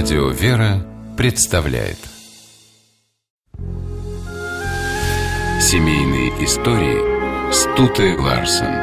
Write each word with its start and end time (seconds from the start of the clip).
Радио 0.00 0.28
«Вера» 0.28 0.86
представляет. 1.16 1.98
Семейные 5.60 6.28
истории 6.44 7.52
Стуты 7.52 8.16
Ларсен 8.16 8.76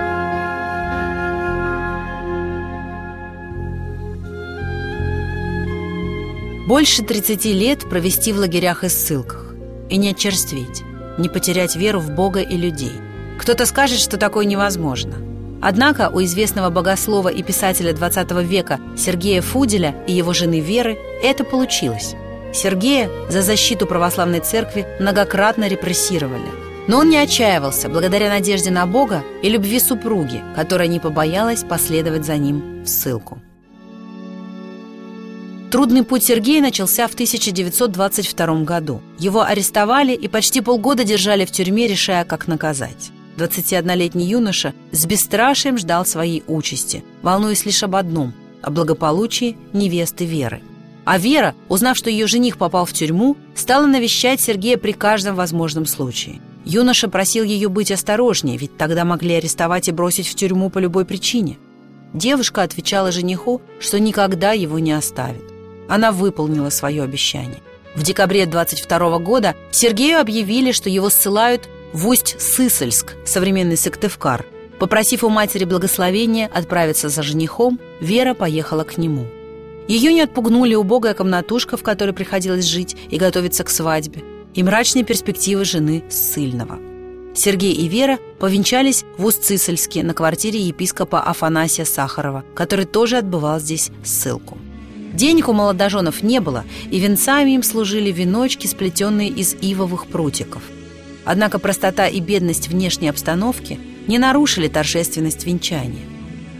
Больше 6.68 7.02
30 7.02 7.46
лет 7.46 7.90
провести 7.90 8.34
в 8.34 8.40
лагерях 8.40 8.84
и 8.84 8.90
ссылках. 8.90 9.56
И 9.90 9.96
не 9.96 10.10
очерстветь, 10.10 10.84
не 11.18 11.30
потерять 11.30 11.78
веру 11.78 12.02
в 12.02 12.12
Бога 12.12 12.42
и 12.42 12.58
людей. 12.58 13.00
Кто-то 13.40 13.66
скажет, 13.66 14.00
что 14.00 14.18
такое 14.18 14.44
невозможно– 14.44 15.16
Однако 15.62 16.10
у 16.14 16.24
известного 16.24 16.70
богослова 16.70 17.30
и 17.30 17.42
писателя 17.44 17.92
XX 17.94 18.44
века 18.44 18.80
Сергея 18.98 19.42
Фуделя 19.42 19.96
и 20.08 20.14
его 20.14 20.34
жены 20.34 20.60
Веры 20.60 20.98
это 21.24 21.44
получилось. 21.44 22.16
Сергея 22.54 23.10
за 23.30 23.42
защиту 23.42 23.86
православной 23.86 24.40
церкви 24.40 24.86
многократно 25.00 25.68
репрессировали. 25.68 26.66
Но 26.88 27.00
он 27.00 27.10
не 27.10 27.18
отчаивался 27.18 27.90
благодаря 27.90 28.30
надежде 28.30 28.70
на 28.70 28.86
Бога 28.86 29.24
и 29.42 29.50
любви 29.50 29.80
супруги, 29.80 30.44
которая 30.56 30.88
не 30.88 31.00
побоялась 31.00 31.64
последовать 31.64 32.26
за 32.26 32.38
ним 32.38 32.84
в 32.84 32.88
ссылку. 32.88 33.40
Трудный 35.72 36.04
путь 36.04 36.24
Сергея 36.24 36.62
начался 36.62 37.08
в 37.08 37.14
1922 37.14 38.64
году. 38.64 39.02
Его 39.18 39.42
арестовали 39.42 40.14
и 40.14 40.28
почти 40.28 40.62
полгода 40.62 41.04
держали 41.04 41.44
в 41.44 41.52
тюрьме, 41.52 41.88
решая, 41.88 42.24
как 42.24 42.48
наказать. 42.48 43.12
21-летний 43.38 44.26
юноша 44.26 44.74
с 44.92 45.06
бесстрашием 45.06 45.78
ждал 45.78 46.06
своей 46.06 46.44
участи, 46.48 47.04
волнуясь 47.22 47.66
лишь 47.66 47.84
об 47.84 47.96
одном– 47.96 48.34
о 48.62 48.72
благополучии 48.72 49.58
невесты 49.74 50.26
Веры. 50.26 50.62
А 51.06 51.20
Вера, 51.20 51.54
узнав, 51.70 51.96
что 51.98 52.10
ее 52.10 52.26
жених 52.26 52.58
попал 52.58 52.86
в 52.86 52.94
тюрьму, 52.94 53.38
стала 53.54 53.86
навещать 53.86 54.42
Сергея 54.42 54.78
при 54.78 54.92
каждом 54.92 55.36
возможном 55.36 55.86
случае. 55.86 56.42
Юноша 56.66 57.08
просил 57.08 57.44
ее 57.44 57.70
быть 57.70 57.92
осторожнее, 57.92 58.58
ведь 58.58 58.76
тогда 58.76 59.06
могли 59.06 59.36
арестовать 59.36 59.88
и 59.88 59.92
бросить 59.92 60.28
в 60.28 60.34
тюрьму 60.34 60.72
по 60.72 60.80
любой 60.80 61.06
причине. 61.06 61.58
Девушка 62.14 62.64
отвечала 62.64 63.12
жениху, 63.12 63.62
что 63.80 64.00
никогда 64.00 64.54
его 64.54 64.80
не 64.80 64.94
оставит. 64.94 65.44
Она 65.88 66.12
выполнила 66.12 66.72
свое 66.72 67.04
обещание. 67.04 67.62
В 67.96 68.02
декабре 68.02 68.48
22 68.48 69.20
года 69.20 69.56
Сергею 69.72 70.20
объявили, 70.20 70.72
что 70.72 70.90
его 70.90 71.10
ссылают 71.10 71.70
в 71.96 72.10
Усть-Сысольск, 72.10 73.16
современный 73.26 73.78
Сыктывкар. 73.78 74.46
Попросив 74.80 75.24
у 75.24 75.30
матери 75.30 75.64
благословения 75.64 76.52
отправиться 76.54 77.08
за 77.08 77.24
женихом, 77.24 77.80
Вера 78.02 78.34
поехала 78.34 78.84
к 78.84 78.98
нему. 78.98 79.28
Ее 79.88 80.12
не 80.12 80.20
отпугнули 80.20 80.76
убогая 80.76 81.14
комнатушка, 81.14 81.78
в 81.78 81.84
которой 81.84 82.12
приходилось 82.12 82.66
жить 82.66 82.98
и 83.10 83.18
готовиться 83.18 83.64
к 83.64 83.70
свадьбе, 83.70 84.24
и 84.54 84.62
мрачные 84.62 85.06
перспективы 85.06 85.64
жены 85.64 86.04
ссыльного. 86.10 86.80
Сергей 87.34 87.72
и 87.72 87.88
Вера 87.88 88.20
повенчались 88.40 89.06
в 89.18 89.26
Усть-Цисельске 89.26 90.04
на 90.04 90.14
квартире 90.14 90.60
епископа 90.60 91.22
Афанасия 91.22 91.86
Сахарова, 91.86 92.44
который 92.56 92.86
тоже 92.86 93.20
отбывал 93.20 93.62
здесь 93.62 93.90
ссылку. 94.04 94.58
Денег 95.14 95.48
у 95.48 95.54
молодоженов 95.54 96.24
не 96.24 96.42
было, 96.42 96.66
и 96.92 97.00
венцами 97.00 97.52
им 97.52 97.64
служили 97.64 98.12
веночки, 98.12 98.68
сплетенные 98.68 99.30
из 99.30 99.56
ивовых 99.62 100.08
прутиков– 100.08 100.62
Однако 101.26 101.60
простота 101.60 102.08
и 102.08 102.20
бедность 102.20 102.68
внешней 102.68 103.10
обстановки 103.10 103.80
не 104.08 104.20
нарушили 104.20 104.68
торжественность 104.68 105.46
венчания. 105.46 106.06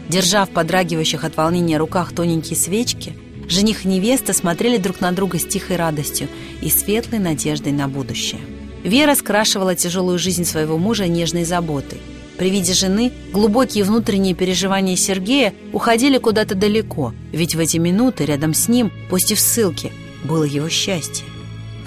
Держа 0.10 0.46
в 0.46 0.50
подрагивающих 0.50 1.24
от 1.24 1.38
волнения 1.38 1.78
руках 1.78 2.14
тоненькие 2.14 2.58
свечки, 2.58 3.14
жених 3.48 3.86
и 3.86 3.88
невеста 3.88 4.34
смотрели 4.34 4.78
друг 4.78 5.02
на 5.02 5.12
друга 5.12 5.40
с 5.40 5.46
тихой 5.46 5.78
радостью 5.78 6.28
и 6.62 6.70
светлой 6.70 7.20
надеждой 7.20 7.72
на 7.72 7.88
будущее. 7.88 8.42
Вера 8.84 9.16
скрашивала 9.16 9.76
тяжелую 9.76 10.20
жизнь 10.20 10.46
своего 10.46 10.78
мужа 10.78 11.08
нежной 11.08 11.44
заботой. 11.44 12.00
При 12.38 12.50
виде 12.50 12.74
жены 12.74 13.14
глубокие 13.32 13.84
внутренние 13.84 14.36
переживания 14.36 14.96
Сергея 14.96 15.54
уходили 15.74 16.18
куда-то 16.18 16.54
далеко, 16.54 17.14
ведь 17.32 17.56
в 17.56 17.60
эти 17.60 17.78
минуты 17.78 18.26
рядом 18.26 18.54
с 18.54 18.68
ним, 18.68 18.92
пусть 19.10 19.32
и 19.32 19.36
в 19.36 19.40
ссылке, 19.40 19.92
было 20.24 20.44
его 20.44 20.70
счастье. 20.70 21.26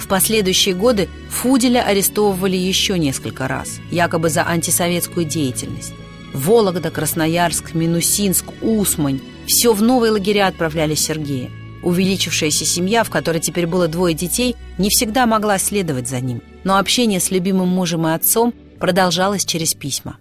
Последующие 0.08 0.74
годы 0.74 1.08
Фуделя 1.30 1.84
арестовывали 1.84 2.56
еще 2.56 2.98
несколько 2.98 3.46
раз, 3.46 3.78
якобы 3.90 4.30
за 4.30 4.46
антисоветскую 4.46 5.26
деятельность. 5.26 5.92
Вологда, 6.32 6.90
Красноярск, 6.90 7.74
Минусинск, 7.74 8.46
Усмань– 8.62 9.20
все 9.46 9.72
в 9.72 9.82
новые 9.82 10.12
лагеря 10.12 10.46
отправляли 10.46 10.94
Сергея. 10.94 11.50
Увеличившаяся 11.82 12.64
семья, 12.64 13.02
в 13.02 13.10
которой 13.10 13.38
теперь 13.38 13.66
было 13.66 13.88
двое 13.88 14.14
детей, 14.14 14.56
не 14.76 14.90
всегда 14.90 15.26
могла 15.26 15.58
следовать 15.58 16.08
за 16.08 16.20
ним, 16.20 16.42
но 16.64 16.76
общение 16.76 17.18
с 17.18 17.30
любимым 17.30 17.68
мужем 17.68 18.06
и 18.06 18.12
отцом 18.12 18.52
продолжалось 18.78 19.44
через 19.44 19.74
письма. 19.74 20.18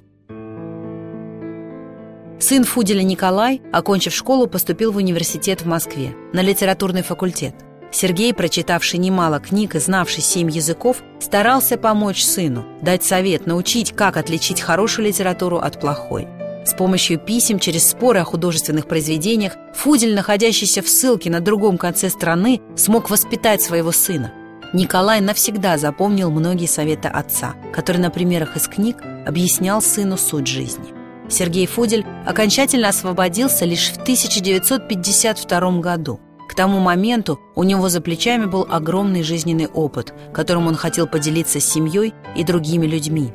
Сын 2.40 2.64
Фуделя 2.64 3.02
Николай, 3.02 3.62
окончив 3.74 4.14
школу, 4.14 4.48
поступил 4.48 4.92
в 4.92 4.98
университет 4.98 5.62
в 5.62 5.66
Москве 5.66 6.16
на 6.34 6.42
литературный 6.42 7.02
факультет. 7.02 7.56
Сергей, 7.92 8.34
прочитавший 8.34 9.00
немало 9.00 9.40
книг 9.40 9.76
и 9.76 9.80
знавший 9.80 10.22
семь 10.22 10.50
языков, 10.50 10.98
старался 11.20 11.78
помочь 11.78 12.24
сыну, 12.24 12.66
дать 12.82 13.04
совет, 13.04 13.46
научить, 13.46 13.94
как 13.94 14.18
отличить 14.18 14.62
хорошую 14.62 15.08
литературу 15.08 15.58
от 15.58 15.80
плохой. 15.80 16.28
С 16.66 16.74
помощью 16.74 17.18
писем 17.18 17.60
через 17.60 17.90
споры 17.90 18.20
о 18.20 18.26
художественных 18.26 18.88
произведениях 18.88 19.54
Фудель, 19.74 20.14
находящийся 20.14 20.82
в 20.82 20.90
ссылке 20.90 21.30
на 21.30 21.40
другом 21.40 21.78
конце 21.78 22.10
страны, 22.10 22.62
смог 22.76 23.10
воспитать 23.10 23.62
своего 23.62 23.94
сына. 23.94 24.34
Николай 24.74 25.22
навсегда 25.22 25.78
запомнил 25.78 26.30
многие 26.30 26.66
советы 26.66 27.08
отца, 27.08 27.56
который 27.74 28.02
на 28.02 28.10
примерах 28.10 28.58
из 28.58 28.68
книг 28.68 28.98
объяснял 29.26 29.82
сыну 29.82 30.18
суть 30.18 30.48
жизни. 30.48 30.94
Сергей 31.30 31.68
Фудель 31.68 32.06
окончательно 32.26 32.90
освободился 32.90 33.64
лишь 33.64 33.90
в 33.92 34.02
1952 34.02 35.80
году– 35.80 36.20
тому 36.58 36.80
моменту 36.80 37.40
у 37.56 37.64
него 37.64 37.88
за 37.88 38.02
плечами 38.02 38.46
был 38.46 38.68
огромный 38.68 39.22
жизненный 39.22 39.68
опыт, 39.68 40.14
которым 40.34 40.68
он 40.68 40.76
хотел 40.76 41.06
поделиться 41.06 41.60
с 41.60 41.66
семьей 41.66 42.16
и 42.36 42.44
другими 42.44 42.88
людьми. 42.88 43.32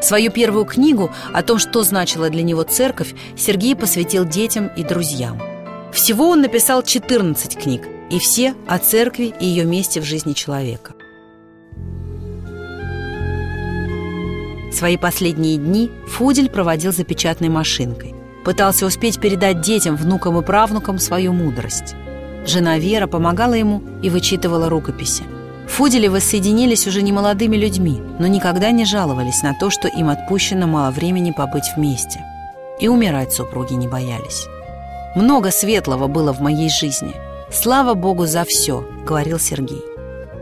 Свою 0.00 0.30
первую 0.30 0.64
книгу 0.64 1.10
о 1.32 1.42
том, 1.42 1.58
что 1.58 1.82
значила 1.82 2.30
для 2.30 2.44
него 2.44 2.62
церковь, 2.62 3.14
Сергей 3.36 3.74
посвятил 3.74 4.24
детям 4.24 4.68
и 4.76 4.84
друзьям. 4.84 5.42
Всего 5.92 6.28
он 6.28 6.40
написал 6.40 6.84
14 6.84 7.60
книг, 7.60 7.88
и 8.10 8.20
все 8.20 8.54
о 8.68 8.78
церкви 8.78 9.34
и 9.40 9.44
ее 9.44 9.64
месте 9.64 10.00
в 10.00 10.04
жизни 10.04 10.32
человека. 10.32 10.94
Свои 14.72 14.96
последние 14.96 15.58
дни 15.58 15.90
Фудель 16.06 16.48
проводил 16.48 16.92
за 16.92 17.02
печатной 17.04 17.48
машинкой. 17.48 18.14
Пытался 18.44 18.86
успеть 18.86 19.20
передать 19.20 19.60
детям, 19.60 19.96
внукам 19.96 20.38
и 20.38 20.42
правнукам 20.44 20.98
свою 20.98 21.32
мудрость. 21.32 21.96
Жена 22.44 22.78
Вера 22.78 23.06
помогала 23.06 23.54
ему 23.54 23.82
и 24.02 24.10
вычитывала 24.10 24.68
рукописи. 24.68 25.24
Фудели 25.68 26.08
воссоединились 26.08 26.86
уже 26.86 27.02
не 27.02 27.12
молодыми 27.12 27.56
людьми, 27.56 28.00
но 28.18 28.26
никогда 28.26 28.72
не 28.72 28.84
жаловались 28.84 29.42
на 29.42 29.54
то, 29.54 29.70
что 29.70 29.88
им 29.88 30.10
отпущено 30.10 30.66
мало 30.66 30.90
времени 30.90 31.30
побыть 31.30 31.70
вместе. 31.76 32.20
И 32.80 32.88
умирать 32.88 33.32
супруги 33.32 33.74
не 33.74 33.86
боялись. 33.86 34.46
«Много 35.14 35.50
светлого 35.50 36.08
было 36.08 36.32
в 36.32 36.40
моей 36.40 36.68
жизни. 36.68 37.14
Слава 37.50 37.94
Богу 37.94 38.26
за 38.26 38.44
все»,— 38.44 38.84
говорил 39.06 39.38
Сергей. 39.38 39.82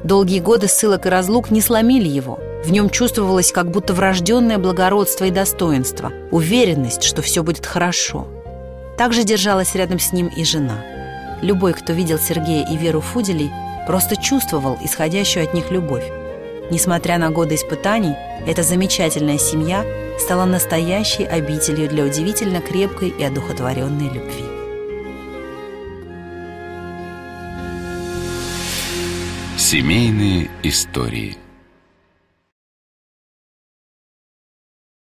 Долгие 0.03 0.41
годы 0.41 0.69
ссылок 0.69 1.07
и 1.07 1.11
разлук 1.11 1.51
не 1.51 1.61
сломили 1.61 2.09
его. 2.09 2.39
В 2.65 2.71
нем 2.71 2.89
чувствовалось 2.89 3.53
как 3.53 3.71
будто 3.71 3.93
врожденное 3.93 4.59
благородство 4.59 5.27
и 5.27 5.31
достоинство, 5.31 6.13
уверенность, 6.31 7.03
что 7.03 7.21
все 7.21 7.43
будет 7.43 7.67
хорошо. 7.67 8.27
Также 8.97 9.25
держалась 9.25 9.75
рядом 9.75 9.99
с 9.99 10.13
ним 10.13 10.29
и 10.29 10.45
жена— 10.45 10.79
Любой, 11.43 11.73
кто 11.73 11.93
видел 11.93 12.19
Сергея 12.19 12.67
и 12.67 12.77
Веру 12.77 13.01
Фуделей, 13.01 13.51
просто 13.87 14.17
чувствовал 14.17 14.79
исходящую 14.83 15.45
от 15.45 15.55
них 15.55 15.71
любовь. 15.71 16.05
Несмотря 16.71 17.19
на 17.19 17.31
годы 17.31 17.55
испытаний, 17.55 18.15
эта 18.47 18.63
замечательная 18.63 19.39
семья 19.39 19.85
стала 20.19 20.45
настоящей 20.45 21.25
обителью 21.25 21.89
для 21.89 22.05
удивительно 22.05 22.61
крепкой 22.61 23.09
и 23.09 23.25
одухотворенной 23.25 24.07
любви. 24.07 24.45
Семейные 29.57 30.51
истории– 30.63 31.37